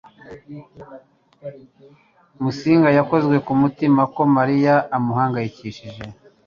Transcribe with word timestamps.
Musinga 2.41 2.89
yakozwe 2.97 3.35
ku 3.45 3.51
mutima 3.61 4.01
ko 4.13 4.21
Mariya 4.35 4.73
amuhangayikishije. 4.97 6.03